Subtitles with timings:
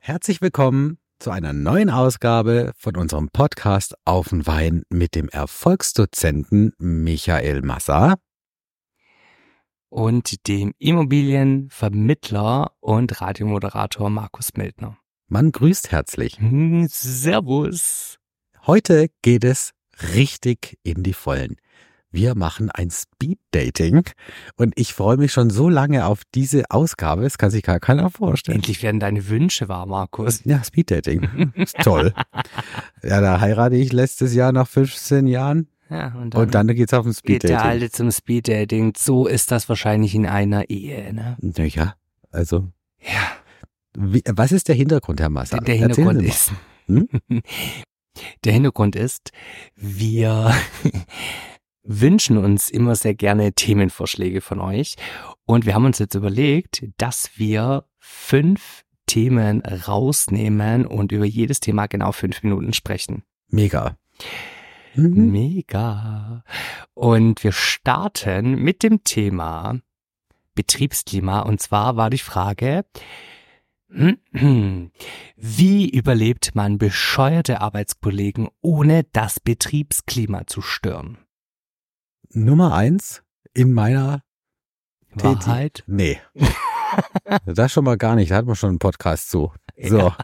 [0.00, 6.72] Herzlich willkommen zu einer neuen Ausgabe von unserem Podcast Auf den Wein mit dem Erfolgsdozenten
[6.78, 8.16] Michael Massa.
[9.88, 14.98] und dem Immobilienvermittler und Radiomoderator Markus Meldner.
[15.28, 16.38] Man grüßt herzlich.
[16.38, 18.16] Hm, Servus.
[18.66, 19.72] Heute geht es
[20.14, 21.56] richtig in die Vollen.
[22.14, 24.04] Wir machen ein Speed-Dating
[24.54, 28.08] und ich freue mich schon so lange auf diese Ausgabe, das kann sich gar keiner
[28.08, 28.58] vorstellen.
[28.58, 30.44] Endlich werden deine Wünsche wahr, Markus.
[30.44, 31.52] Ja, Speed-Dating.
[31.56, 32.14] Ist toll.
[33.02, 36.94] Ja, da heirate ich letztes Jahr nach 15 Jahren Ja, und dann, und dann geht's
[36.94, 37.68] auf ein geht der Speed-Dating.
[37.68, 38.92] Alte zum Speeddating.
[38.96, 41.36] So ist das wahrscheinlich in einer Ehe, ne?
[41.40, 41.96] Naja,
[42.30, 42.68] also,
[43.00, 43.32] Ja,
[43.98, 45.58] wie, was ist der Hintergrund, Herr Massa?
[45.58, 46.52] der Hintergrund ist,
[46.86, 47.08] Hm?
[48.44, 49.32] der Hintergrund ist,
[49.74, 50.54] wir
[51.84, 54.96] wünschen uns immer sehr gerne Themenvorschläge von euch
[55.44, 61.86] und wir haben uns jetzt überlegt, dass wir fünf Themen rausnehmen und über jedes Thema
[61.86, 63.22] genau fünf Minuten sprechen.
[63.48, 63.96] Mega.
[64.94, 65.30] Mhm.
[65.30, 66.42] Mega.
[66.94, 69.78] Und wir starten mit dem Thema
[70.54, 71.40] Betriebsklima.
[71.40, 72.84] Und zwar war die Frage,
[75.36, 81.18] wie überlebt man bescheuerte Arbeitskollegen, ohne das Betriebsklima zu stören?
[82.34, 84.22] Nummer eins in meiner
[85.16, 85.84] Täti- Wahrheit?
[85.86, 86.20] Nee.
[87.46, 89.52] das schon mal gar nicht, da hat man schon einen Podcast zu.
[89.80, 90.16] So, Ja.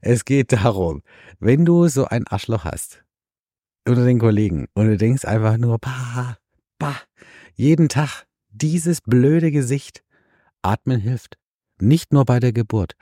[0.00, 1.02] es geht darum,
[1.38, 3.04] wenn du so ein Arschloch hast
[3.86, 6.38] unter den Kollegen und du denkst einfach nur, bah,
[6.78, 6.96] bah,
[7.54, 10.02] jeden Tag dieses blöde Gesicht,
[10.62, 11.38] atmen hilft.
[11.80, 12.94] Nicht nur bei der Geburt.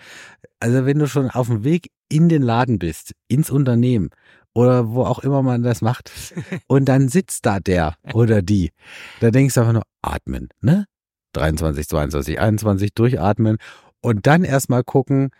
[0.58, 4.10] Also wenn du schon auf dem Weg in den Laden bist, ins Unternehmen
[4.54, 6.12] oder wo auch immer man das macht
[6.66, 8.70] und dann sitzt da der oder die,
[9.20, 10.86] da denkst du einfach nur, atmen, ne?
[11.34, 13.56] 23, 22, 21 durchatmen
[14.00, 15.30] und dann erstmal gucken,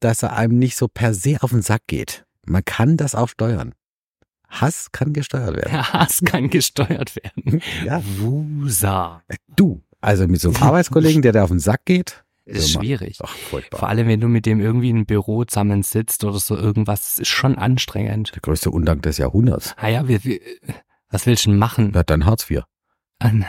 [0.00, 2.24] dass er einem nicht so per se auf den Sack geht.
[2.46, 3.74] Man kann das auch steuern.
[4.48, 5.70] Hass kann gesteuert werden.
[5.70, 7.62] Der Hass kann gesteuert werden.
[7.84, 8.02] Ja.
[8.18, 9.22] Wusa.
[9.54, 12.82] Du, also mit so einem Arbeitskollegen, der da auf den Sack geht, Ist Immer.
[12.84, 13.18] schwierig.
[13.22, 13.78] ach, furchtbar.
[13.78, 17.18] Vor allem, wenn du mit dem irgendwie in einem Büro zusammensitzt oder so irgendwas, das
[17.18, 18.32] ist schon anstrengend.
[18.34, 19.74] Der größte Undank des Jahrhunderts.
[19.76, 20.40] Ah ja, wir, wir,
[21.10, 21.92] was willst du denn machen?
[21.94, 22.62] Ja, dann Hartz IV.
[23.18, 23.44] An-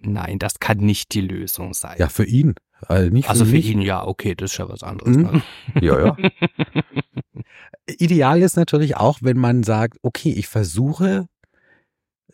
[0.00, 1.96] Nein, das kann nicht die Lösung sein.
[1.98, 2.54] Ja, für ihn.
[2.82, 5.16] Also nicht also für ihn ja, okay, das ist ja was anderes.
[5.16, 5.22] Mhm.
[5.22, 5.42] Ne?
[5.80, 6.16] Ja, ja.
[7.86, 11.26] Ideal ist natürlich auch, wenn man sagt, okay, ich versuche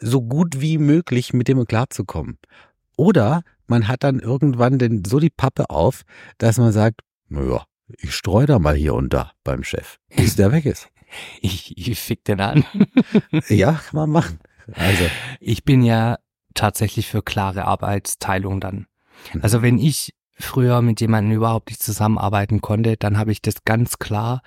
[0.00, 2.38] so gut wie möglich mit dem klarzukommen.
[2.96, 6.02] Oder man hat dann irgendwann denn so die Pappe auf,
[6.38, 7.64] dass man sagt, naja,
[7.98, 10.88] ich streue da mal hier und da beim Chef, bis der weg ist.
[11.42, 12.64] Ich, ich fick den an.
[13.48, 14.38] Ja, kann man machen.
[14.72, 15.04] Also,
[15.40, 16.18] Ich bin ja
[16.54, 18.86] tatsächlich für klare Arbeitsteilung dann.
[19.42, 23.98] Also wenn ich früher mit jemandem überhaupt nicht zusammenarbeiten konnte, dann habe ich das ganz
[23.98, 24.42] klar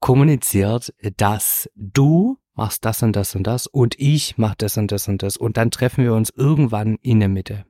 [0.00, 5.08] kommuniziert, dass du machst das und das und das und ich mach das und das
[5.08, 7.64] und das und dann treffen wir uns irgendwann in der Mitte.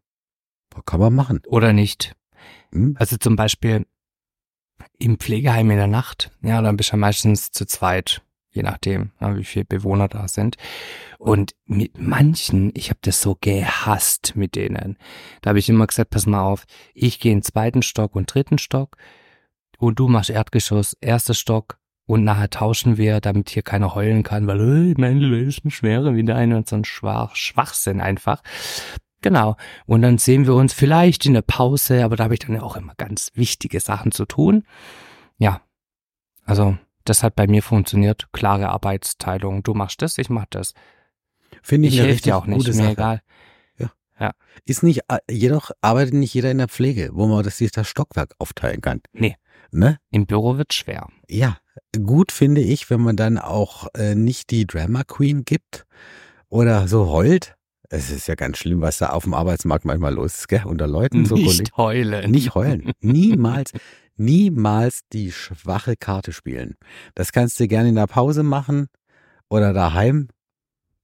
[0.82, 1.40] Kann man machen.
[1.46, 2.14] Oder nicht?
[2.72, 2.96] Hm?
[2.98, 3.86] Also zum Beispiel
[4.98, 9.12] im Pflegeheim in der Nacht, ja, dann bist du ja meistens zu zweit, je nachdem,
[9.20, 10.56] wie viele Bewohner da sind.
[11.18, 14.98] Und mit manchen, ich habe das so gehasst mit denen.
[15.42, 18.32] Da habe ich immer gesagt, pass mal auf, ich gehe in den zweiten Stock und
[18.32, 18.96] dritten Stock
[19.78, 24.46] und du machst Erdgeschoss, erster Stock und nachher tauschen wir, damit hier keiner heulen kann,
[24.46, 28.42] weil äh, meine Lösen schwerer wie deine und so ein Schwach, Schwachsinn einfach.
[29.24, 29.56] Genau.
[29.86, 32.62] Und dann sehen wir uns vielleicht in der Pause, aber da habe ich dann ja
[32.62, 34.64] auch immer ganz wichtige Sachen zu tun.
[35.38, 35.62] Ja.
[36.44, 38.28] Also, das hat bei mir funktioniert.
[38.32, 39.62] Klare Arbeitsteilung.
[39.62, 40.74] Du machst das, ich mach das.
[41.62, 42.90] Finde ich, Ich richtig dir auch nicht, mir Sache.
[42.90, 43.22] egal.
[44.66, 47.88] Ist nicht, äh, jedoch arbeitet nicht jeder in der Pflege, wo man das, sich das
[47.88, 49.00] Stockwerk aufteilen kann.
[49.12, 49.36] Nee.
[49.70, 49.98] Ne?
[50.10, 51.08] Im Büro wird schwer.
[51.28, 51.56] Ja,
[52.04, 55.86] gut finde ich, wenn man dann auch äh, nicht die Drama Queen gibt
[56.48, 57.56] oder so heult.
[57.94, 60.64] Es ist ja ganz schlimm, was da auf dem Arbeitsmarkt manchmal los ist, gell?
[60.64, 61.58] Unter Leuten so Kollegen.
[61.58, 62.30] nicht heulen.
[62.32, 62.92] Nicht heulen.
[63.00, 63.70] Niemals,
[64.16, 66.74] niemals die schwache Karte spielen.
[67.14, 68.88] Das kannst du gerne in der Pause machen
[69.48, 70.26] oder daheim.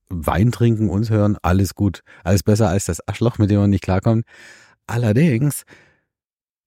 [0.08, 2.00] Wein trinken, uns hören, alles gut.
[2.25, 4.25] Alles besser als das Arschloch, mit dem man nicht klarkommt.
[4.88, 5.62] Allerdings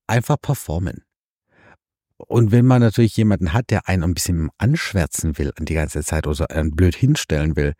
[0.08, 1.04] einfach performen.
[2.16, 6.28] Und wenn man natürlich jemanden hat, der einen ein bisschen anschwärzen will die ganze Zeit
[6.28, 7.74] oder einen blöd hinstellen will,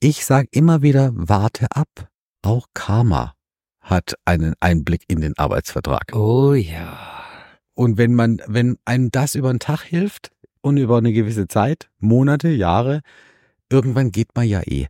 [0.00, 2.08] ich sag immer wieder, warte ab.
[2.42, 3.34] Auch Karma
[3.80, 6.14] hat einen Einblick in den Arbeitsvertrag.
[6.14, 6.98] Oh ja.
[7.74, 10.30] Und wenn man, wenn einem das über den Tag hilft
[10.62, 13.02] und über eine gewisse Zeit, Monate, Jahre,
[13.70, 14.86] irgendwann geht man ja eh.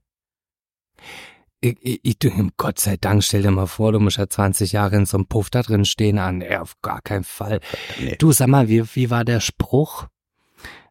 [1.60, 4.72] Ich, ich, ich, du, Gott sei Dank, stell dir mal vor, du musst ja 20
[4.72, 6.18] Jahre in so einem Puff da drin stehen.
[6.18, 7.60] An, nee, auf gar keinen Fall.
[8.00, 8.16] Nee.
[8.16, 10.06] Du, sag mal, wie, wie war der Spruch?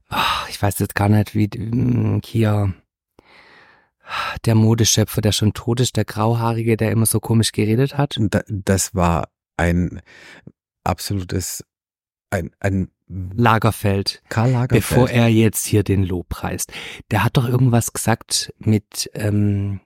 [0.09, 2.73] Ach, ich weiß jetzt gar nicht, wie mm, hier
[4.49, 8.17] der Modeschöpfer, der schon tot ist, der Grauhaarige, der immer so komisch geredet hat.
[8.19, 10.01] Da, das war ein
[10.83, 11.63] absolutes,
[12.31, 14.71] ein, ein Lagerfeld, Karl Lagerfeld.
[14.89, 16.73] bevor er jetzt hier den Lob preist.
[17.11, 19.81] Der hat doch irgendwas gesagt mit, ähm,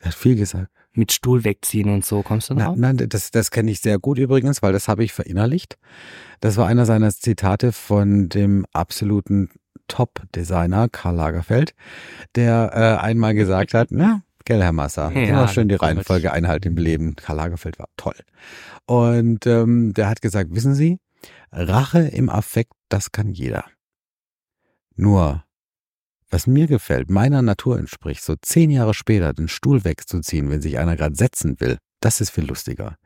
[0.00, 0.72] Er hat viel gesagt.
[0.92, 2.22] mit Stuhl wegziehen und so.
[2.24, 2.76] Kommst du drauf?
[2.76, 5.78] nein, das, das kenne ich sehr gut übrigens, weil das habe ich verinnerlicht.
[6.40, 9.50] Das war einer seiner Zitate von dem absoluten
[9.90, 11.74] Top-Designer Karl Lagerfeld,
[12.36, 15.74] der äh, einmal gesagt hat, na, gell, Herr Massa, Ja, immer schön die.
[15.74, 17.16] Reihenfolge einhalten im Leben.
[17.16, 18.14] Karl Lagerfeld war toll.
[18.86, 20.98] Und ähm, der hat gesagt, wissen Sie,
[21.52, 23.64] Rache im Affekt, das kann jeder.
[24.94, 25.44] Nur,
[26.30, 30.78] was mir gefällt, meiner Natur entspricht, so zehn Jahre später den Stuhl wegzuziehen, wenn sich
[30.78, 32.96] einer gerade setzen will, das ist viel lustiger.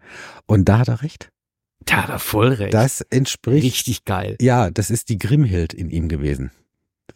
[0.47, 1.31] Und da hat er recht.
[1.87, 2.75] Da hat er voll recht.
[2.75, 3.65] Das entspricht.
[3.65, 4.37] Richtig geil.
[4.41, 6.51] Ja, das ist die Grimhild in ihm gewesen.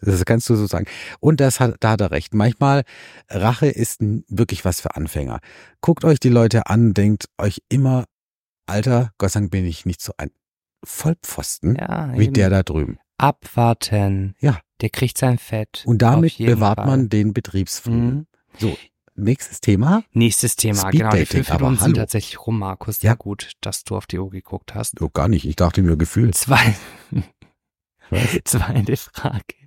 [0.01, 0.87] Das kannst du so sagen.
[1.21, 2.35] Und das hat, da hat er recht.
[2.35, 2.85] Manchmal,
[3.29, 5.41] Rache ist wirklich was für Anfänger.
[5.81, 8.05] Guckt euch die Leute an, denkt euch immer,
[8.67, 10.31] Alter, Gott sei Dank bin ich nicht so ein
[10.85, 12.99] Vollpfosten Ja, wie der da drüben.
[13.17, 14.35] Abwarten.
[14.41, 14.61] Ja.
[14.81, 15.83] Der kriegt sein Fett.
[15.87, 16.87] Und damit bewahrt Fall.
[16.87, 18.29] man den Betriebsfrieden.
[18.61, 18.77] Mhm.
[19.17, 20.05] Nächstes Thema.
[20.13, 21.11] Nächstes Thema, Speed genau.
[21.11, 23.03] Die Dating, fünf aber Minuten sind tatsächlich rum, Markus.
[23.03, 23.11] Ja.
[23.11, 25.01] Ja, gut, dass du auf die Uhr geguckt hast.
[25.01, 25.45] Oh, gar nicht.
[25.45, 26.37] Ich dachte mir gefühlt.
[26.37, 26.77] Zwei,
[28.11, 28.39] Was?
[28.45, 29.58] zweite Frage.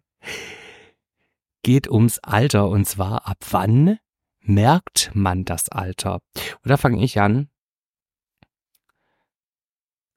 [1.63, 3.99] Geht ums Alter und zwar ab wann
[4.39, 6.21] merkt man das Alter?
[6.63, 7.49] Da fange ich an.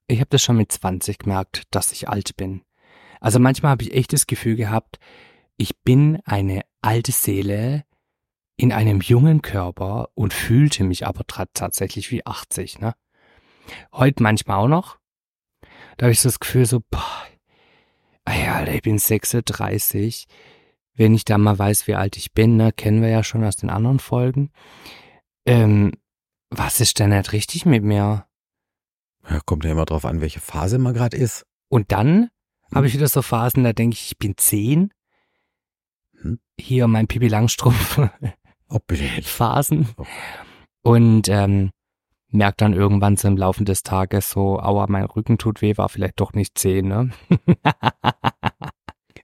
[0.06, 2.62] Ich habe das schon mit 20 gemerkt, dass ich alt bin.
[3.20, 4.98] Also manchmal habe ich echt das Gefühl gehabt,
[5.56, 7.84] ich bin eine alte Seele
[8.56, 12.80] in einem jungen Körper und fühlte mich aber tatsächlich wie 80.
[12.80, 12.94] Ne?
[13.92, 14.98] Heute manchmal auch noch.
[15.96, 17.26] Da habe ich so das Gefühl so, boah,
[18.24, 20.26] ey, Alter, ich bin 36.
[20.94, 23.56] Wenn ich da mal weiß, wie alt ich bin, ne, kennen wir ja schon aus
[23.56, 24.50] den anderen Folgen.
[25.44, 25.92] Ähm,
[26.50, 28.26] was ist denn nicht richtig mit mir?
[29.28, 31.46] Ja, kommt ja immer drauf an, welche Phase man gerade ist.
[31.68, 32.30] Und dann
[32.72, 34.92] habe ich wieder so Phasen, da denke ich, ich bin 10.
[36.20, 36.38] Hm.
[36.58, 38.00] Hier mein Pipi Langstrumpf
[38.68, 39.28] Oh, bitte nicht.
[39.28, 39.88] Phasen.
[39.96, 40.06] Oh.
[40.82, 41.70] Und ähm,
[42.34, 45.88] merkt dann irgendwann so im Laufe des Tages so, aua, mein Rücken tut weh, war
[45.88, 47.10] vielleicht doch nicht 10, ne?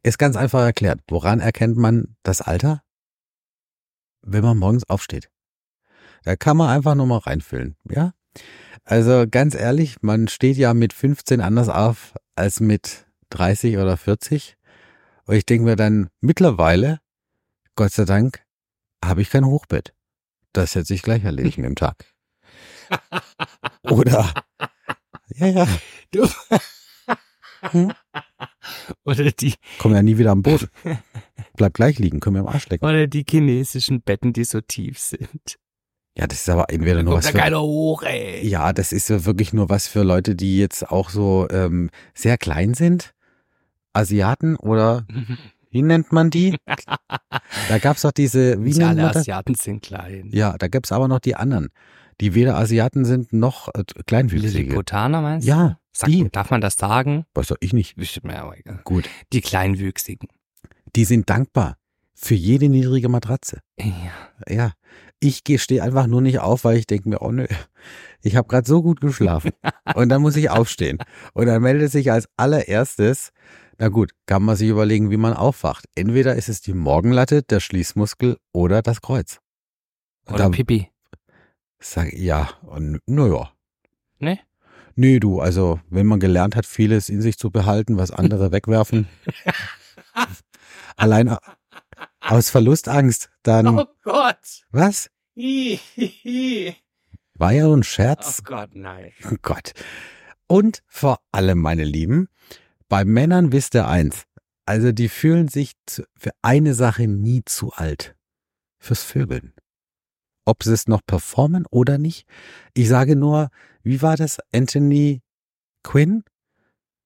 [0.03, 1.01] Ist ganz einfach erklärt.
[1.09, 2.83] Woran erkennt man das Alter?
[4.23, 5.31] Wenn man morgens aufsteht.
[6.23, 8.13] Da kann man einfach nur mal reinfüllen, ja?
[8.85, 14.57] Also ganz ehrlich, man steht ja mit 15 anders auf als mit 30 oder 40.
[15.27, 17.01] Und ich denke mir dann, mittlerweile,
[17.77, 18.45] Gott sei Dank,
[19.05, 19.95] habe ich kein Hochbett.
[20.53, 22.10] Das hätte sich gleich erledigen im Tag.
[23.83, 24.33] Oder,
[25.37, 25.67] ja, ja,
[26.11, 26.29] Du.
[27.63, 27.93] Hm?
[29.05, 30.69] Oder die, komm ja nie wieder am Boot.
[31.57, 32.87] Bleib gleich liegen, können wir am Arsch lecken.
[32.87, 35.59] oder die chinesischen Betten, die so tief sind.
[36.17, 38.47] Ja, das ist aber entweder nur Kommt was da für, keiner hoch, ey.
[38.47, 42.37] Ja, das ist ja wirklich nur was für Leute, die jetzt auch so ähm, sehr
[42.39, 43.15] klein sind.
[43.93, 45.07] Asiaten oder
[45.71, 46.57] wie nennt man die?
[47.69, 49.11] Da gab's doch diese, wie Nicht alle?
[49.11, 50.31] Asiaten sind klein.
[50.33, 51.69] Ja, da gibt's aber noch die anderen,
[52.21, 54.59] die weder Asiaten sind noch äh, kleinwüchsige.
[54.59, 55.51] Lilliputaner meinst du?
[55.51, 56.29] Ja, Sag, die.
[56.31, 57.25] darf man das sagen?
[57.35, 57.99] Weiß doch ich nicht.
[57.99, 58.81] Ist mir aber egal.
[58.85, 59.09] Gut.
[59.33, 60.29] Die Kleinwüchsigen.
[60.95, 61.77] Die sind dankbar
[62.15, 63.61] für jede niedrige Matratze.
[63.79, 64.13] Ja.
[64.49, 64.73] Ja,
[65.21, 67.47] ich stehe einfach nur nicht auf, weil ich denke mir, oh nö,
[68.23, 69.53] ich habe gerade so gut geschlafen
[69.95, 70.99] und dann muss ich aufstehen.
[71.35, 73.31] Und dann meldet sich als allererstes,
[73.79, 75.87] na gut, kann man sich überlegen, wie man aufwacht.
[75.95, 79.41] Entweder ist es die Morgenlatte, der Schließmuskel oder das Kreuz.
[80.27, 80.91] Oder da Pipi.
[81.81, 83.53] Sag ja, und naja.
[84.19, 84.39] Ne?
[84.97, 89.09] Nee, du, also wenn man gelernt hat, vieles in sich zu behalten, was andere wegwerfen,
[90.97, 91.37] allein
[92.21, 94.65] aus Verlustangst, dann, Oh Gott.
[94.71, 95.11] was?
[97.35, 98.43] War ja ein Oh Scherz.
[98.45, 99.13] Gott, nein.
[99.31, 99.73] Oh Gott.
[100.47, 102.29] Und vor allem, meine Lieben,
[102.89, 104.25] bei Männern wisst ihr eins.
[104.67, 105.73] Also die fühlen sich
[106.17, 108.15] für eine Sache nie zu alt.
[108.79, 109.55] Fürs Vögeln.
[110.45, 112.27] Ob sie es noch performen oder nicht.
[112.75, 113.49] Ich sage nur,
[113.83, 114.39] wie war das?
[114.55, 115.23] Anthony
[115.83, 116.25] Quinn?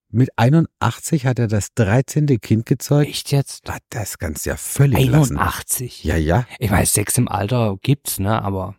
[0.09, 2.27] Mit 81 hat er das 13.
[2.41, 3.09] Kind gezeugt.
[3.09, 3.69] Echt jetzt?
[3.69, 5.37] Ah, Das kannst du ja völlig lassen.
[5.39, 6.05] 81.
[6.05, 6.47] Ja, ja.
[6.61, 8.77] Ich weiß, Sex im Alter gibt's, ne, aber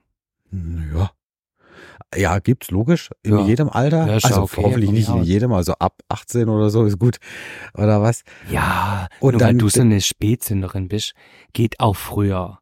[0.52, 1.12] Ja.
[2.16, 3.10] Ja, gibt's logisch.
[3.24, 3.46] In Ja.
[3.46, 4.08] jedem Alter.
[4.08, 7.18] Ja, also okay, hoffentlich nicht in jedem, also ab 18 oder so ist gut.
[7.74, 8.24] Oder was?
[8.50, 11.14] ja, Und nur dann- weil du so eine Spätsünderin bist,
[11.52, 12.60] geht auch früher.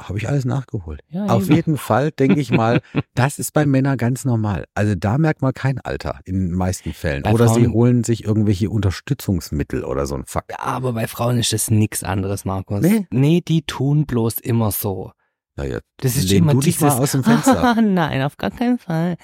[0.00, 1.00] Habe ich alles nachgeholt.
[1.08, 1.54] Ja, Auf eben.
[1.56, 2.80] jeden Fall denke ich mal,
[3.14, 4.64] das ist bei Männern ganz normal.
[4.74, 7.22] Also da merkt man kein Alter in den meisten Fällen.
[7.22, 10.44] Bei oder sie Frauen- holen sich irgendwelche Unterstützungsmittel oder so ein Fuck.
[10.50, 12.80] Ja, aber bei Frauen ist das nix anderes, Markus.
[12.82, 13.06] Nee?
[13.10, 15.12] Nee, die tun bloß immer so.
[15.56, 17.74] Naja, Das ist immer du dich dieses, mal aus dem Fenster.
[17.82, 19.16] Nein, auf gar keinen Fall.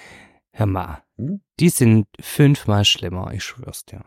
[0.53, 1.41] Hör mal, Hm?
[1.61, 4.05] die sind fünfmal schlimmer, ich schwör's dir.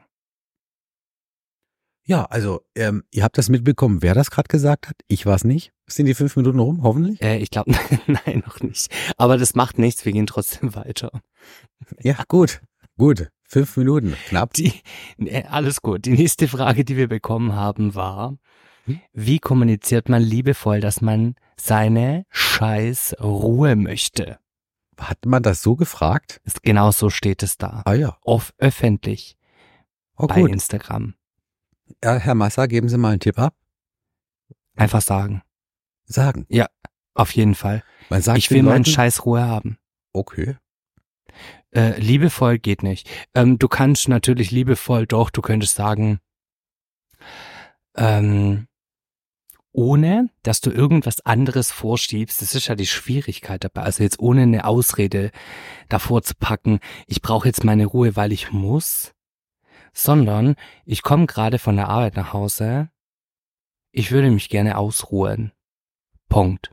[2.07, 4.95] Ja, also ähm, ihr habt das mitbekommen, wer das gerade gesagt hat.
[5.07, 5.71] Ich war's nicht.
[5.87, 7.21] Sind die fünf Minuten rum, hoffentlich?
[7.21, 7.71] Äh, ich glaube,
[8.07, 8.89] nein, noch nicht.
[9.17, 11.11] Aber das macht nichts, wir gehen trotzdem weiter.
[12.01, 12.61] Ja, gut.
[12.97, 13.29] Gut.
[13.47, 14.15] Fünf Minuten.
[14.27, 14.53] Knapp.
[14.53, 14.73] Die,
[15.17, 16.05] äh, alles gut.
[16.05, 18.37] Die nächste Frage, die wir bekommen haben, war,
[19.13, 24.37] wie kommuniziert man liebevoll, dass man seine scheiß Ruhe möchte?
[24.99, 26.39] Hat man das so gefragt?
[26.45, 27.81] Ist, genau so steht es da.
[27.85, 28.17] Ah ja.
[28.21, 29.37] Off öffentlich
[30.17, 30.51] Oh bei gut.
[30.51, 31.15] Instagram.
[32.03, 33.55] Ja, Herr Massa, geben Sie mal einen Tipp ab.
[34.75, 35.41] Einfach sagen.
[36.05, 36.45] Sagen.
[37.13, 37.83] Auf jeden Fall.
[38.09, 39.77] Man sagt ich will den meinen Leuten, scheiß Ruhe haben.
[40.13, 40.57] Okay.
[41.73, 43.09] Äh, liebevoll geht nicht.
[43.33, 46.19] Ähm, du kannst natürlich liebevoll, doch, du könntest sagen,
[47.95, 48.67] ähm,
[49.71, 53.81] ohne, dass du irgendwas anderes vorschiebst, das ist ja die Schwierigkeit dabei.
[53.81, 55.31] Also jetzt ohne eine Ausrede
[55.89, 59.11] davor zu packen, ich brauche jetzt meine Ruhe, weil ich muss,
[59.95, 62.89] sondern ich komme gerade von der Arbeit nach Hause,
[63.91, 65.51] ich würde mich gerne ausruhen.
[66.29, 66.71] Punkt.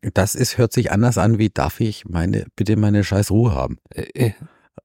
[0.00, 3.78] Das ist, hört sich anders an, wie darf ich meine, bitte meine scheiß Ruhe haben.
[3.90, 4.32] Äh,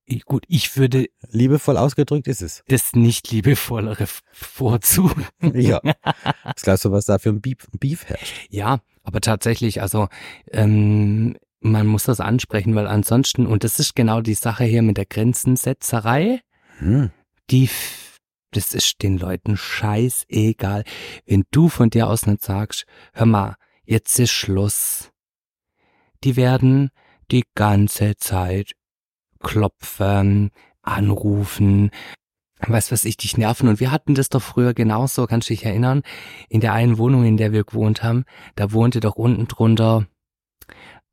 [0.08, 2.64] äh, gut, ich würde Liebevoll ausgedrückt ist es.
[2.68, 5.26] das nicht liebevollere vorzugen.
[5.54, 5.82] Ja.
[6.44, 8.48] Was glaubst du, was da für ein Beef, Beef herrscht?
[8.50, 10.08] Ja, aber tatsächlich, also
[10.52, 14.98] ähm, man muss das ansprechen, weil ansonsten, und das ist genau die Sache hier mit
[14.98, 16.42] der Grenzensetzerei,
[16.80, 17.12] Hm.
[17.52, 17.70] Die,
[18.52, 20.84] das ist den Leuten scheißegal.
[21.26, 25.12] Wenn du von dir aus nicht sagst, hör mal, jetzt ist Schluss.
[26.24, 26.90] Die werden
[27.32, 28.74] die ganze Zeit
[29.40, 30.52] klopfen,
[30.82, 31.92] anrufen,
[32.60, 33.70] was weiß ich, dich nerven.
[33.70, 36.02] Und wir hatten das doch früher genauso, kannst du dich erinnern?
[36.50, 38.26] In der einen Wohnung, in der wir gewohnt haben,
[38.56, 40.08] da wohnte doch unten drunter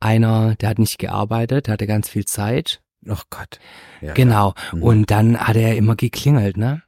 [0.00, 2.82] einer, der hat nicht gearbeitet, der hatte ganz viel Zeit.
[3.08, 3.58] Oh Gott.
[4.00, 4.54] Ja, Genau.
[4.72, 4.82] Mhm.
[4.82, 6.82] Und dann hat er immer geklingelt, ne?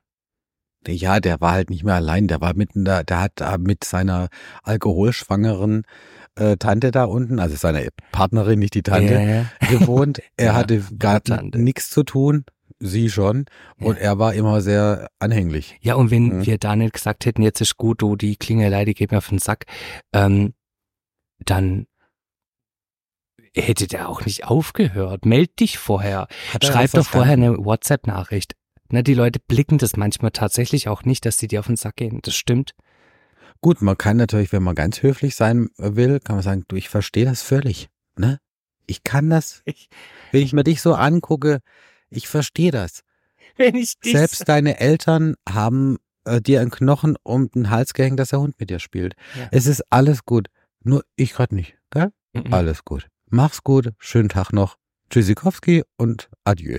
[0.87, 2.29] Ja, der war halt nicht mehr allein.
[2.29, 4.29] Der war mitten da, der hat da mit seiner
[4.63, 5.83] alkoholschwangeren
[6.37, 7.83] äh, Tante da unten, also seiner
[8.13, 10.23] Partnerin, nicht die Tante, Äh, gewohnt.
[10.37, 11.21] Er Ja, hatte gar
[11.55, 12.45] nichts zu tun,
[12.79, 13.47] sie schon.
[13.81, 14.03] Und Ja.
[14.03, 15.77] er war immer sehr anhänglich.
[15.83, 16.47] ja, und wenn Mhm.
[16.47, 19.29] wir da nicht gesagt hätten, jetzt ist gut, du, die Klingelei, die geht mir auf
[19.29, 19.67] den Sack,
[20.15, 20.55] ähm,
[21.45, 21.87] dann
[23.63, 25.25] hätte der auch nicht aufgehört.
[25.25, 26.29] Meld dich vorher.
[26.53, 28.55] Er Schreib doch vorher eine WhatsApp-Nachricht.
[28.91, 31.97] Na, die Leute blicken das manchmal tatsächlich auch nicht, dass sie dir auf den Sack
[31.97, 32.21] gehen.
[32.23, 32.75] Das stimmt.
[33.61, 36.89] Gut, man kann natürlich, wenn man ganz höflich sein will, kann man sagen, du, ich
[36.89, 37.89] verstehe das völlig.
[38.17, 38.41] Ne?
[38.87, 39.89] Ich kann das, Ich,
[40.33, 41.61] wenn ich mir dich so angucke,
[42.09, 43.03] ich verstehe das.
[43.57, 48.19] wenn ich dich Selbst deine Eltern haben äh, dir einen Knochen um den Hals gehängt,
[48.21, 49.15] dass der Hund mit dir spielt.
[49.37, 49.49] Ja.
[49.51, 50.49] Es ist alles gut.
[50.83, 51.77] Nur ich gerade nicht.
[51.91, 52.13] Gell?
[52.33, 52.53] Mhm.
[52.55, 53.09] Alles gut.
[53.31, 53.93] Mach's gut.
[53.99, 54.77] Schönen Tag noch.
[55.11, 56.79] Tschüssikowski und adieu.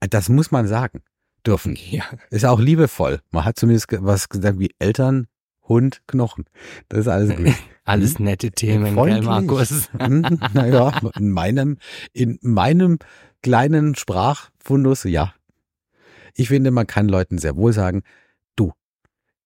[0.00, 1.02] Das muss man sagen
[1.46, 1.76] dürfen.
[1.90, 2.04] Ja.
[2.30, 3.20] Ist auch liebevoll.
[3.30, 5.26] Man hat zumindest was gesagt wie Eltern,
[5.62, 6.44] Hund, Knochen.
[6.88, 7.54] Das ist alles gut.
[7.84, 9.24] Alles nette Themen, gell, Freundlich.
[9.24, 9.88] Markus?
[9.98, 11.78] Hm, naja, in meinem,
[12.12, 12.98] in meinem
[13.42, 15.32] kleinen Sprachfundus, ja.
[16.34, 18.02] Ich finde, man kann Leuten sehr wohl sagen,
[18.56, 18.74] du,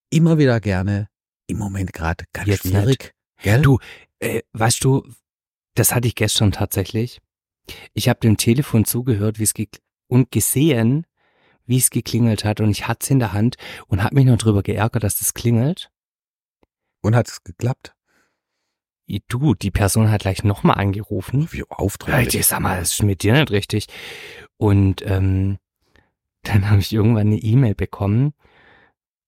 [0.09, 1.07] immer wieder gerne,
[1.47, 3.13] im Moment gerade ganz Jetzt schwierig.
[3.41, 3.61] Gell?
[3.61, 3.79] Du,
[4.19, 5.07] Äh, weißt du,
[5.75, 7.21] das hatte ich gestern tatsächlich.
[7.93, 9.53] Ich habe dem Telefon zugehört, wie es
[10.07, 11.05] und gesehen,
[11.65, 13.55] wie es geklingelt hat und ich hatte es in der Hand
[13.87, 15.89] und habe mich noch drüber geärgert, dass das klingelt.
[17.01, 17.95] Und hat es geklappt?
[19.27, 21.51] Du, die Person hat gleich nochmal angerufen.
[21.51, 22.35] Wie Ja, aufdringlich.
[22.35, 23.87] ich sag mal, das ist mit dir nicht richtig.
[24.57, 25.57] Und ähm,
[26.43, 28.33] dann habe ich irgendwann eine E-Mail bekommen,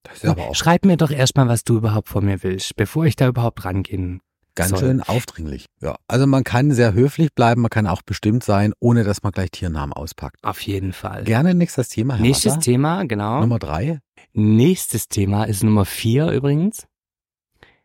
[0.52, 4.20] Schreib mir doch erstmal, was du überhaupt von mir willst, bevor ich da überhaupt rangehen.
[4.54, 4.78] ganz soll.
[4.80, 5.66] schön aufdringlich.
[5.80, 5.96] Ja.
[6.08, 9.50] Also man kann sehr höflich bleiben, man kann auch bestimmt sein, ohne dass man gleich
[9.50, 10.36] Tiernamen auspackt.
[10.42, 11.24] Auf jeden Fall.
[11.24, 12.60] Gerne nächstes Thema, Herr Nächstes Wasser.
[12.60, 13.40] Thema, genau.
[13.40, 14.00] Nummer drei.
[14.34, 16.86] Nächstes Thema ist Nummer vier übrigens.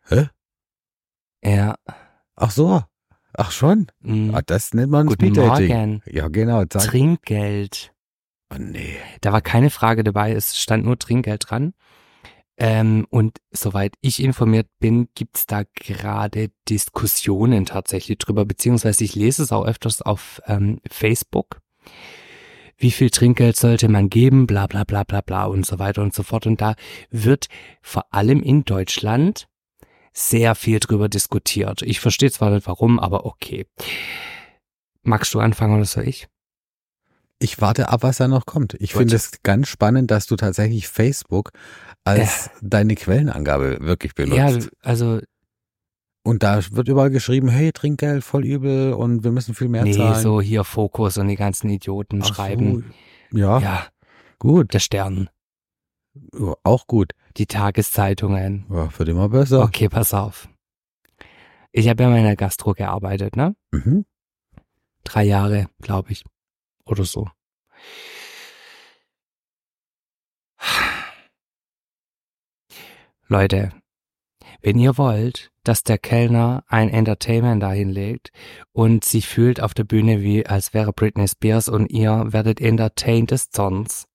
[0.08, 0.28] Hä?
[1.44, 1.76] Ja.
[2.36, 2.82] Ach so.
[3.34, 3.88] Ach schon.
[4.02, 5.68] mh, Ah, das nennt man Guten Speeddating.
[5.68, 6.02] Morgen.
[6.06, 6.64] Ja, genau.
[6.72, 6.84] Sag.
[6.84, 7.94] Trinkgeld.
[8.52, 8.96] Oh, nee.
[9.22, 11.74] Da war keine Frage dabei, es stand nur Trinkgeld dran.
[12.60, 19.44] Ähm, und soweit ich informiert bin, gibt's da gerade Diskussionen tatsächlich drüber, beziehungsweise ich lese
[19.44, 21.62] es auch öfters auf ähm, Facebook.
[22.78, 26.14] wie viel Trinkgeld sollte man geben, bla bla bla bla bla und so weiter und
[26.14, 26.46] so fort.
[26.46, 26.76] Und da
[27.10, 27.48] wird
[27.82, 29.48] vor allem in Deutschland
[30.14, 31.82] sehr viel drüber diskutiert.
[31.82, 33.66] Ich verstehe zwar nicht warum, aber okay.
[35.04, 36.28] Magst du anfangen oder soll ich?
[37.40, 38.74] Ich warte ab, was da noch kommt.
[38.80, 41.52] Ich finde es ganz spannend, dass du tatsächlich Facebook
[42.04, 44.38] als deine Quellenangabe wirklich benutzt.
[44.64, 45.20] Ja, also
[46.24, 49.94] Und da wird überall geschrieben, hey, Trinkgeld, voll übel und wir müssen viel mehr nee,
[49.94, 50.22] zahlen.
[50.22, 52.34] so hier Fokus und die ganzen Idioten Ach so.
[52.34, 52.94] schreiben.
[53.32, 53.88] Ja, Ja,
[54.40, 54.74] gut.
[54.74, 55.30] der Stern,
[56.34, 57.12] Ja, auch gut.
[57.38, 58.66] die Tageszeitungen.
[58.72, 59.62] Ja, wird immer besser.
[59.62, 60.50] Okay, pass auf.
[61.72, 63.56] Ich habe ja mal in der Gastro gearbeitet, ne?
[63.72, 64.06] Mhm.
[65.04, 66.24] Drei Jahre, glaube ich.
[66.88, 67.30] Oder so.
[73.28, 73.74] Leute,
[74.62, 78.32] wenn ihr wollt, dass der Kellner ein Entertainment dahin legt
[78.72, 83.32] und sich fühlt auf der Bühne wie als wäre Britney Spears und ihr werdet entertained
[83.32, 84.08] des Zorns,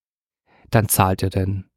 [0.71, 1.71] dann zahlt ihr den.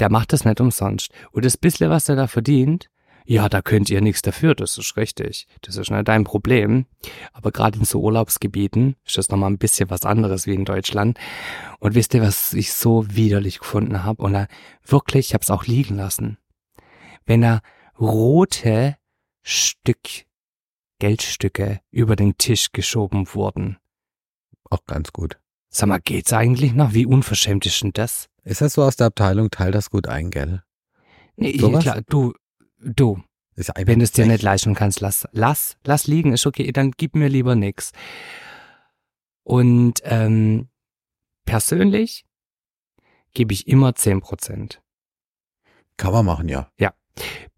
[0.00, 1.12] Der macht das nicht umsonst.
[1.32, 2.88] Und das bisschen, was er da verdient,
[3.24, 5.46] ja, da könnt ihr nichts dafür, das ist richtig.
[5.62, 6.86] Das ist nicht dein Problem.
[7.32, 11.18] Aber gerade in so Urlaubsgebieten ist das nochmal ein bisschen was anderes wie in Deutschland.
[11.78, 14.22] Und wisst ihr, was ich so widerlich gefunden habe?
[14.22, 14.46] Und da
[14.84, 16.38] wirklich, ich habe es auch liegen lassen.
[17.24, 17.60] Wenn da
[17.98, 18.96] rote
[19.42, 20.26] Stück,
[20.98, 23.78] Geldstücke über den Tisch geschoben wurden.
[24.70, 25.38] Auch ganz gut.
[25.68, 26.92] Sag mal, geht's eigentlich noch?
[26.92, 28.28] Wie unverschämt ist denn das?
[28.44, 30.62] Ist das so aus der Abteilung, teil das gut ein, gell?
[31.36, 31.82] Nee, Sowas?
[31.82, 32.34] klar, du,
[32.82, 33.22] du,
[33.54, 37.14] wenn du es dir nicht leisten kannst, lass, lass, lass liegen, ist okay, dann gib
[37.14, 37.92] mir lieber nix.
[39.44, 40.68] Und ähm,
[41.44, 42.24] persönlich
[43.34, 44.78] gebe ich immer 10%.
[45.96, 46.70] Kann man machen, ja.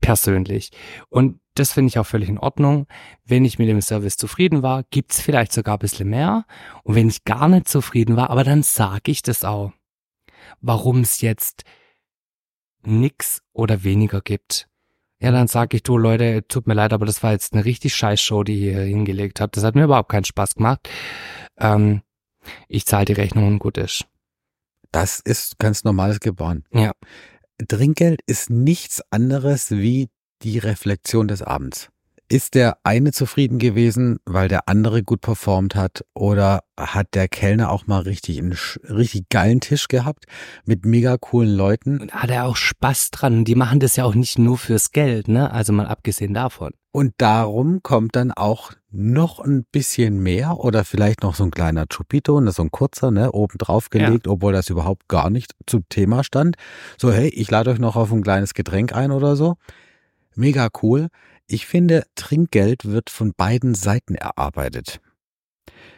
[0.00, 0.70] Persönlich.
[1.08, 2.86] Und das finde ich auch völlig in Ordnung.
[3.24, 6.44] Wenn ich mit dem Service zufrieden war, gibt's vielleicht sogar ein bisschen mehr.
[6.82, 9.72] Und wenn ich gar nicht zufrieden war, aber dann sage ich das auch.
[10.60, 11.64] Warum es jetzt
[12.82, 14.68] nix oder weniger gibt.
[15.20, 17.94] Ja, dann sage ich, du Leute, tut mir leid, aber das war jetzt eine richtig
[17.94, 19.56] scheiß Show, die ihr hier hingelegt habt.
[19.56, 20.88] Das hat mir überhaupt keinen Spaß gemacht.
[21.58, 22.02] Ähm,
[22.68, 24.06] ich zahle die Rechnung und gut ist.
[24.92, 26.64] Das ist ganz normales Gebaren.
[26.72, 26.92] Ja.
[27.68, 30.08] Trinkgeld ist nichts anderes wie
[30.42, 31.88] die Reflexion des Abends.
[32.34, 36.04] Ist der eine zufrieden gewesen, weil der andere gut performt hat?
[36.14, 38.56] Oder hat der Kellner auch mal richtig einen
[38.88, 40.24] richtig geilen Tisch gehabt
[40.64, 42.00] mit mega coolen Leuten?
[42.00, 43.44] Und hat er auch Spaß dran.
[43.44, 45.52] Die machen das ja auch nicht nur fürs Geld, ne?
[45.52, 46.72] Also mal abgesehen davon.
[46.90, 51.86] Und darum kommt dann auch noch ein bisschen mehr oder vielleicht noch so ein kleiner
[51.86, 55.88] Chupito, ne, so ein kurzer, ne, oben drauf gelegt, obwohl das überhaupt gar nicht zum
[55.88, 56.56] Thema stand.
[56.98, 59.54] So, hey, ich lade euch noch auf ein kleines Getränk ein oder so.
[60.36, 61.10] Mega cool.
[61.46, 65.00] Ich finde, Trinkgeld wird von beiden Seiten erarbeitet.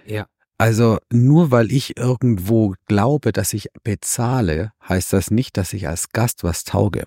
[0.07, 0.27] Ja.
[0.59, 6.11] Also nur weil ich irgendwo glaube, dass ich bezahle, heißt das nicht, dass ich als
[6.11, 7.07] Gast was tauge.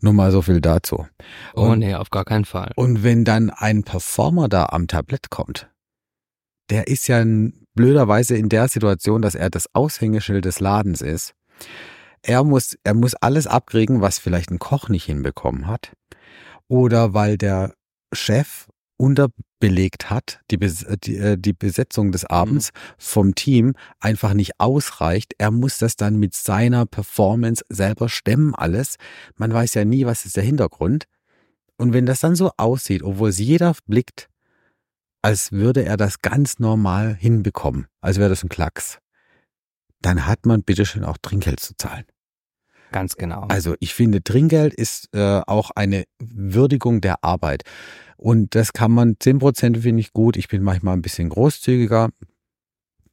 [0.00, 1.06] Nur mal so viel dazu.
[1.54, 2.72] Oh Und- nee, auf gar keinen Fall.
[2.76, 5.70] und wenn dann ein Performer da am Tablett kommt,
[6.70, 7.24] der ist ja
[7.74, 11.34] blöderweise in der Situation, dass er das Aushängeschild des Ladens ist.
[12.22, 15.92] Er muss, er muss alles abkriegen, was vielleicht ein Koch nicht hinbekommen hat.
[16.68, 17.74] Oder weil der
[18.12, 24.60] Chef unterbelegt hat, die, Bes die, äh, die Besetzung des Abends vom Team einfach nicht
[24.60, 25.34] ausreicht.
[25.38, 28.96] Er muss das dann mit seiner Performance selber stemmen alles.
[29.36, 31.04] Man weiß ja nie, was ist der Hintergrund.
[31.76, 34.28] Und wenn das dann so aussieht, obwohl es jeder blickt,
[35.22, 38.98] als würde er das ganz normal hinbekommen, als wäre das ein Klacks,
[40.00, 42.04] dann hat man bitteschön auch Trinkgeld zu zahlen.
[42.92, 43.42] Ganz genau.
[43.48, 47.62] Also ich finde, Trinkgeld ist äh, auch eine Würdigung der Arbeit.
[48.16, 52.10] Und das kann man, 10% finde ich gut, ich bin manchmal ein bisschen großzügiger,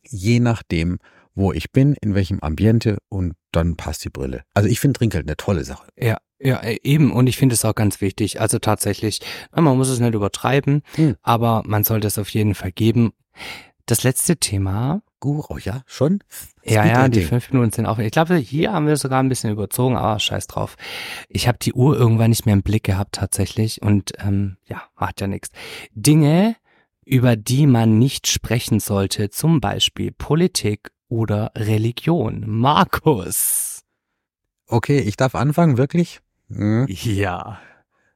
[0.07, 0.99] je nachdem,
[1.33, 4.43] wo ich bin, in welchem Ambiente und dann passt die Brille.
[4.53, 5.87] Also ich finde Trinkgeld eine tolle Sache.
[5.97, 7.11] Ja, ja, äh, eben.
[7.11, 8.39] Und ich finde es auch ganz wichtig.
[8.41, 9.19] Also tatsächlich,
[9.53, 11.15] man muss es nicht übertreiben, Hm.
[11.21, 13.11] aber man sollte es auf jeden Fall geben.
[13.85, 16.23] Das letzte Thema, Gut, oh ja, schon?
[16.63, 17.99] ja, ja, die fünf Minuten sind auch.
[17.99, 20.77] Ich glaube, hier haben wir sogar ein bisschen überzogen, aber scheiß drauf.
[21.29, 25.21] Ich habe die Uhr irgendwann nicht mehr im Blick gehabt tatsächlich und ähm, ja, macht
[25.21, 25.51] ja nichts.
[25.93, 26.55] Dinge,
[27.05, 32.43] über die man nicht sprechen sollte, zum Beispiel Politik oder Religion.
[32.47, 33.83] Markus.
[34.65, 36.19] Okay, ich darf anfangen, wirklich?
[36.49, 36.87] Hm.
[36.89, 37.59] Ja.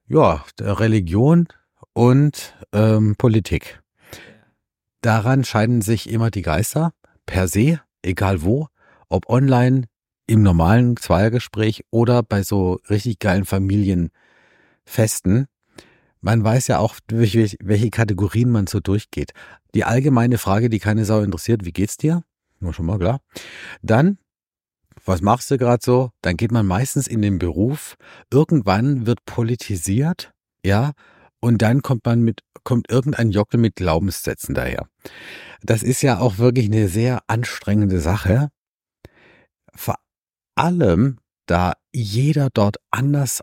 [0.08, 1.50] Ja, Religion
[1.94, 3.84] und ähm, Politik.
[5.06, 6.92] Daran scheiden sich immer die Geister,
[7.28, 8.70] per se, egal wo,
[9.08, 9.84] ob online,
[10.26, 15.46] im normalen Zweiergespräch oder bei so richtig geilen Familienfesten.
[16.22, 19.34] Man weiß ja auch, durch welche Kategorien man so durchgeht.
[19.76, 22.24] Die allgemeine Frage, die keine Sau interessiert, wie geht's dir?
[22.60, 23.20] Nur schon mal klar.
[23.84, 24.18] Dann,
[25.06, 26.10] was machst du gerade so?
[26.24, 27.96] Dann geht man meistens in den Beruf.
[28.34, 30.34] Irgendwann wird politisiert,
[30.66, 30.94] ja,
[31.46, 34.88] und dann kommt man mit, kommt irgendein Jockel mit Glaubenssätzen daher.
[35.62, 38.50] Das ist ja auch wirklich eine sehr anstrengende Sache.
[39.72, 39.98] Vor
[40.56, 43.42] allem, da jeder dort anders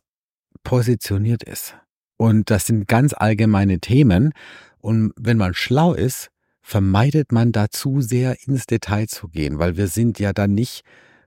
[0.65, 1.77] positioniert ist.
[2.17, 4.33] Und das sind ganz allgemeine Themen.
[4.79, 9.77] Und wenn man schlau ist, vermeidet man da zu sehr ins Detail zu gehen, weil
[9.77, 10.83] wir sind ja dann nicht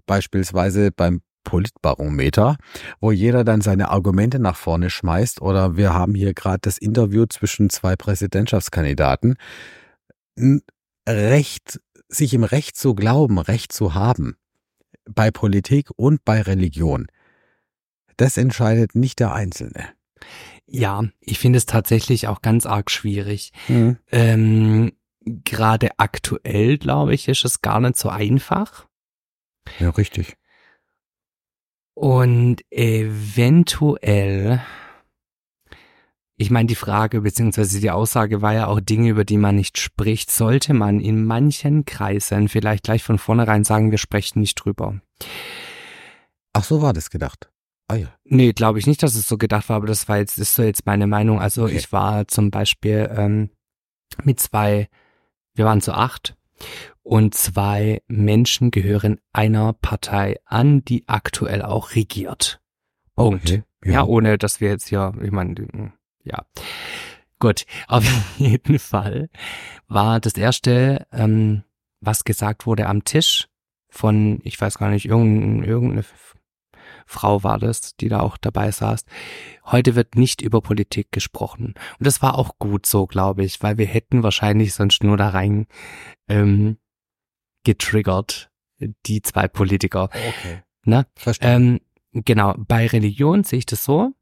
[0.05, 2.57] beispielsweise beim Politbarometer,
[2.99, 7.25] wo jeder dann seine Argumente nach vorne schmeißt oder wir haben hier gerade das Interview
[7.27, 9.35] zwischen zwei Präsidentschaftskandidaten.
[11.07, 11.79] Recht,
[12.09, 14.35] sich im Recht zu glauben, Recht zu haben,
[15.09, 17.07] bei Politik und bei Religion,
[18.17, 19.89] das entscheidet nicht der Einzelne.
[20.67, 23.51] Ja, ich finde es tatsächlich auch ganz arg schwierig.
[23.67, 23.97] Mhm.
[24.11, 24.91] Ähm,
[25.27, 28.87] Gerade aktuell, glaube ich, ist es gar nicht so einfach.
[29.79, 30.37] Ja, richtig.
[31.95, 34.61] Und eventuell,
[36.37, 39.77] ich meine, die Frage beziehungsweise die Aussage war ja auch Dinge, über die man nicht
[39.77, 44.99] spricht, sollte man in manchen Kreisen vielleicht gleich von vornherein sagen, wir sprechen nicht drüber.
[46.51, 47.49] Ach, so war das gedacht.
[47.87, 48.07] Ah ja.
[48.25, 50.63] Nee, glaube ich nicht, dass es so gedacht war, aber das war jetzt, ist so
[50.63, 51.39] jetzt meine Meinung.
[51.39, 51.75] Also Okay.
[51.77, 53.51] ich war zum Beispiel ähm,
[54.23, 54.89] mit zwei,
[55.53, 56.35] wir waren zu acht
[57.05, 62.59] und zwei Menschen gehören einer Partei an, die aktuell auch regiert.
[63.15, 63.45] Punkt.
[63.51, 63.63] Okay.
[63.85, 64.03] Ja.
[64.03, 65.67] ohne dass wir jetzt hier, ich meine, die-
[66.23, 66.43] ja.
[67.39, 68.03] Gut, auf
[68.37, 69.29] jeden Fall
[69.87, 71.63] war das erste, ähm,
[72.01, 73.47] was gesagt wurde am Tisch
[73.89, 76.35] von, ich weiß gar nicht, irgendein, irgendeine F-
[77.05, 79.05] Frau war das, die da auch dabei saß.
[79.65, 81.75] Heute wird nicht über Politik gesprochen.
[81.99, 85.29] Und das war auch gut so, glaube ich, weil wir hätten wahrscheinlich sonst nur da
[85.29, 85.67] rein
[86.27, 86.77] ähm,
[87.65, 88.49] getriggert,
[89.05, 90.05] die zwei Politiker.
[90.05, 90.63] Okay.
[90.85, 91.05] Ne?
[91.15, 91.81] Verstanden.
[92.13, 94.13] Ähm, genau, bei Religion sehe ich das so,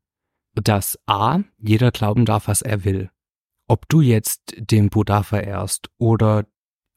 [0.56, 3.12] dass A, jeder glauben darf, was er will.
[3.68, 6.46] Ob du jetzt den Buddha verehrst oder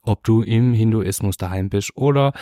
[0.03, 2.33] ob du im Hinduismus daheim bist oder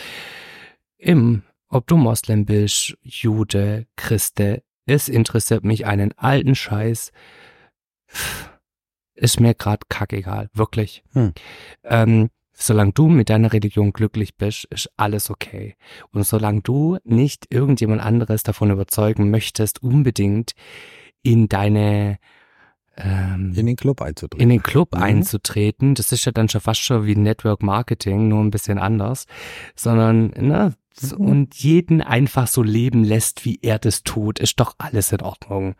[0.97, 7.11] im, ob du Moslem bist, Jude, Christe, es interessiert mich einen alten Scheiß.
[9.15, 11.03] Ist mir grad kackegal, wirklich.
[11.13, 11.33] Hm.
[11.83, 15.75] Ähm, solange du mit deiner Religion glücklich bist, ist alles okay.
[16.11, 20.53] Und solange du nicht irgendjemand anderes davon überzeugen möchtest, unbedingt
[21.21, 22.17] in deine
[22.97, 24.41] ähm, in den Club einzutreten.
[24.41, 25.03] in den Club Mhm.
[25.03, 29.25] einzutreten, das ist ja dann schon fast schon wie Network Marketing, nur ein bisschen anders,
[29.75, 31.17] sondern ne, Mhm.
[31.17, 35.75] und jeden einfach so leben lässt, wie er das tut, ist doch alles in Ordnung.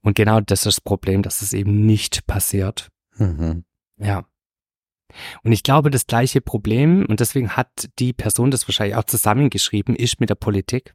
[0.00, 2.88] Und genau das ist das Problem, dass es eben nicht passiert.
[3.18, 3.64] Mhm.
[3.98, 4.24] Ja.
[5.42, 9.96] Und ich glaube, das gleiche Problem, und deswegen hat die Person das wahrscheinlich auch zusammengeschrieben,
[9.96, 10.94] ist mit der Politik.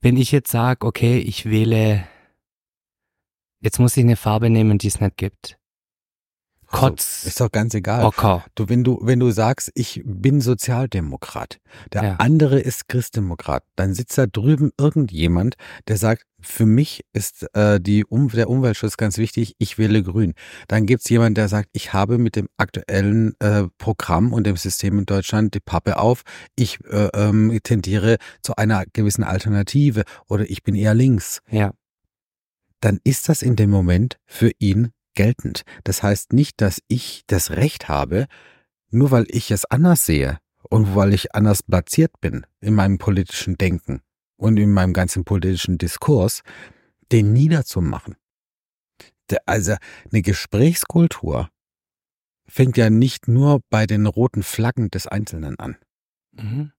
[0.00, 2.06] Wenn ich jetzt sage, okay, ich wähle,
[3.60, 5.56] jetzt muss ich eine Farbe nehmen, die es nicht gibt.
[6.68, 8.04] Kotz, Ist doch ganz egal.
[8.04, 8.44] Ocker.
[8.56, 11.60] Du, wenn du, wenn du sagst, ich bin Sozialdemokrat,
[11.92, 12.16] der Ja.
[12.16, 15.54] andere ist Christdemokrat, dann sitzt da drüben irgendjemand,
[15.86, 20.34] der sagt, für mich ist äh, die um, der Umweltschutz ganz wichtig, ich wähle grün.
[20.68, 24.98] Dann gibt's jemand, der sagt, ich habe mit dem aktuellen äh, Programm und dem System
[24.98, 26.22] in Deutschland die Pappe auf,
[26.54, 31.40] ich äh, ähm, tendiere zu einer gewissen Alternative oder ich bin eher links.
[31.50, 31.72] Ja.
[32.80, 35.62] Dann ist das in dem Moment für ihn geltend.
[35.84, 38.26] Das heißt nicht, dass ich das Recht habe,
[38.90, 43.56] nur weil ich es anders sehe und weil ich anders platziert bin in meinem politischen
[43.56, 44.02] Denken
[44.36, 46.42] und in meinem ganzen politischen Diskurs,
[47.12, 48.16] den niederzumachen.
[49.30, 49.74] Der- Also
[50.12, 51.48] eine Gesprächskultur
[52.48, 55.76] fängt ja nicht nur bei den roten Flaggen des Einzelnen an.
[56.32, 56.72] Mhm.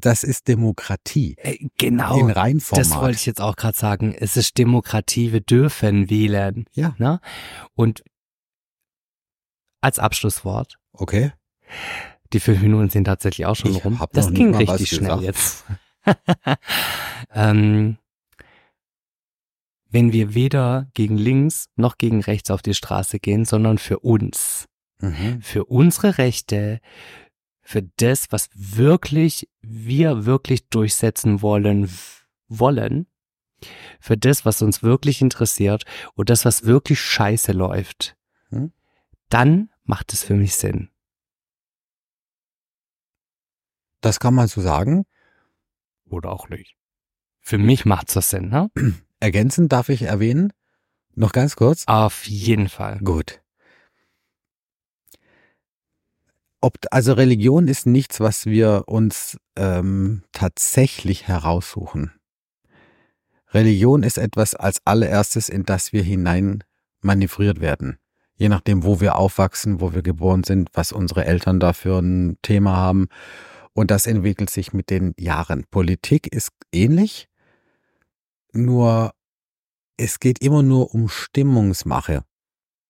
[0.00, 2.18] Das ist Demokratie Äh, genau.
[2.20, 2.84] in Reinformat.
[2.84, 4.14] Das wollte ich jetzt auch gerade sagen.
[4.14, 6.66] Es ist Demokratie, wir dürfen wählen.
[6.74, 6.94] Ja.
[6.98, 7.20] Ne?
[7.74, 8.02] Und
[9.80, 11.32] als Abschlusswort, okay.
[12.32, 14.00] die fünf Minuten sind tatsächlich auch schon Ich rum.
[14.12, 15.22] Das ging richtig schnell gesagt.
[15.22, 15.64] jetzt.
[17.34, 17.98] ähm,
[19.90, 24.66] wenn wir weder gegen links noch gegen rechts auf die Straße gehen, sondern für uns,
[25.00, 25.40] Mhm.
[25.42, 26.80] für unsere Rechte,
[27.62, 31.88] für das, was wirklich wir wirklich durchsetzen wollen,
[32.48, 33.06] wollen,
[34.00, 38.16] für das, was uns wirklich interessiert und das, was wirklich scheiße läuft,
[38.50, 38.72] Hm?
[39.28, 40.90] dann macht es für mich Sinn.
[44.00, 45.04] Das kann man so sagen.
[46.08, 46.74] Oder auch nicht.
[47.40, 48.70] Für mich macht das Sinn, ne?
[49.20, 50.52] Ergänzend darf ich erwähnen,
[51.14, 51.84] noch ganz kurz.
[51.86, 52.98] Auf jeden Fall.
[53.00, 53.40] Gut.
[56.60, 62.12] ob, also Religion ist nichts, was wir uns ähm, tatsächlich heraussuchen.
[63.52, 66.64] Religion ist etwas als allererstes, in das wir hinein
[67.00, 67.98] manövriert werden.
[68.34, 72.76] Je nachdem, wo wir aufwachsen, wo wir geboren sind, was unsere Eltern dafür ein Thema
[72.76, 73.08] haben.
[73.78, 75.64] Und das entwickelt sich mit den Jahren.
[75.70, 77.28] Politik ist ähnlich,
[78.52, 79.12] nur
[79.96, 82.24] es geht immer nur um Stimmungsmache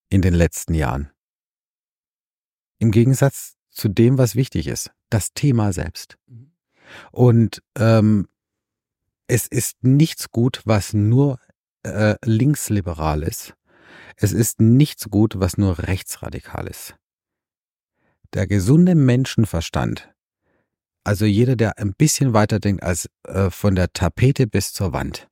[0.09, 1.11] in den letzten Jahren.
[2.79, 6.17] Im Gegensatz zu dem, was wichtig ist, das Thema selbst.
[7.13, 8.27] Und ähm,
[9.27, 11.39] es ist nichts gut, was nur
[11.83, 13.53] äh, linksliberal ist.
[14.17, 16.97] Es ist nichts gut, was nur rechtsradikal ist.
[18.33, 20.09] Der gesunde Menschenverstand,
[21.09, 25.27] also jeder, der ein bisschen weiter denkt als äh, von der Tapete bis zur Wand,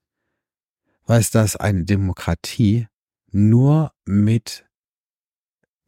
[1.05, 2.87] weiß, dass eine Demokratie
[3.31, 4.65] nur mit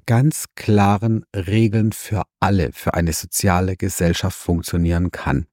[0.05, 5.47] ganz klaren Regeln für alle, für eine soziale Gesellschaft funktionieren kann.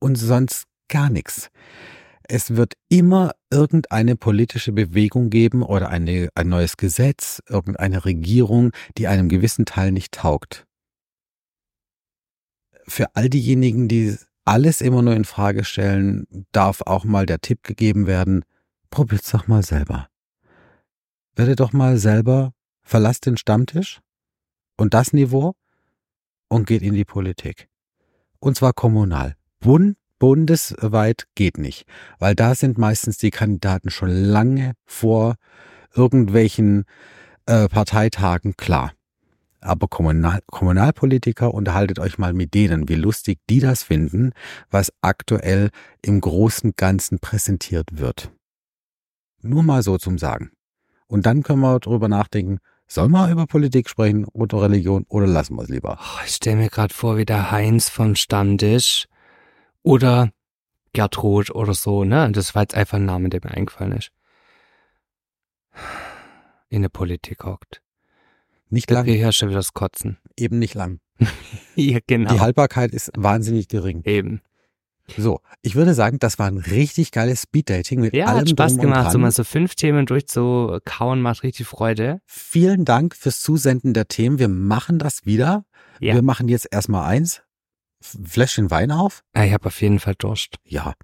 [0.00, 1.50] Und sonst gar nichts.
[2.22, 9.06] Es wird immer irgendeine politische Bewegung geben oder eine, ein neues Gesetz, irgendeine Regierung, die
[9.06, 10.65] einem gewissen Teil nicht taugt.
[12.88, 17.62] Für all diejenigen, die alles immer nur in Frage stellen, darf auch mal der Tipp
[17.62, 18.44] gegeben werden,
[18.90, 20.08] probiert's doch mal selber.
[21.34, 24.00] Werde doch mal selber verlasst den Stammtisch
[24.76, 25.54] und das Niveau
[26.48, 27.68] und geht in die Politik.
[28.38, 29.36] Und zwar kommunal.
[29.58, 31.86] Bund, bundesweit geht nicht,
[32.18, 35.34] weil da sind meistens die Kandidaten schon lange vor
[35.94, 36.84] irgendwelchen
[37.46, 38.92] äh, Parteitagen klar.
[39.60, 44.32] Aber Kommunal Kommunalpolitiker unterhaltet euch mal mit denen, wie lustig die das finden,
[44.70, 45.70] was aktuell
[46.02, 48.30] im großen Ganzen präsentiert wird.
[49.42, 50.50] Nur mal so zum Sagen.
[51.06, 55.56] Und dann können wir darüber nachdenken, Sollen wir über Politik sprechen oder Religion oder lassen
[55.56, 55.98] wir es lieber?
[56.00, 59.08] Oh, ich stelle mir gerade vor, wie der Heinz vom Stammtisch
[59.82, 60.30] oder
[60.92, 62.30] Gertrud oder so, ne?
[62.30, 64.12] Das war jetzt einfach ein Name, der mir eingefallen ist.
[66.68, 67.82] In der Politik hockt.
[68.68, 70.18] Nicht lang, wieder das Kotzen.
[70.36, 70.98] eben nicht lang.
[71.76, 72.32] ja, genau.
[72.32, 74.02] Die Haltbarkeit ist wahnsinnig gering.
[74.04, 74.42] Eben.
[75.16, 78.72] So, ich würde sagen, das war ein richtig geiles Speeddating mit Ja, allem hat Spaß
[78.72, 82.20] drum gemacht, so mal so fünf Themen durchzukauen, macht richtig Freude.
[82.26, 84.38] Vielen Dank fürs Zusenden der Themen.
[84.40, 85.64] Wir machen das wieder.
[86.00, 86.14] Ja.
[86.14, 87.42] Wir machen jetzt erstmal eins.
[88.24, 89.22] Fläschchen Wein auf.
[89.34, 90.56] Ich habe auf jeden Fall Durst.
[90.64, 90.94] Ja.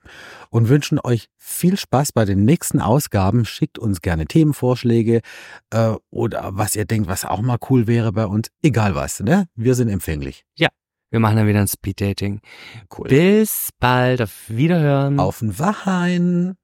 [0.50, 3.44] Und wünschen euch viel Spaß bei den nächsten Ausgaben.
[3.44, 5.20] Schickt uns gerne Themenvorschläge
[5.70, 8.48] äh, oder was ihr denkt, was auch mal cool wäre bei uns.
[8.62, 9.48] Egal was, ne?
[9.54, 10.44] Wir sind empfänglich.
[11.12, 12.40] Wir machen dann wieder ein Speeddating.
[12.96, 13.08] Cool.
[13.08, 15.20] Bis bald, auf Wiederhören.
[15.20, 16.56] Auf den Wein.